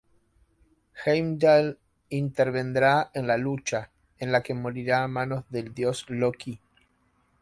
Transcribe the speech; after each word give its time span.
Heimdal 1.05 1.77
intervendrá 2.09 3.11
en 3.13 3.27
la 3.27 3.37
lucha, 3.37 3.91
en 4.17 4.31
la 4.31 4.41
que 4.41 4.55
morirá 4.55 5.03
a 5.03 5.07
manos 5.07 5.45
del 5.51 5.75
dios 5.75 6.07
Loki. 6.09 6.59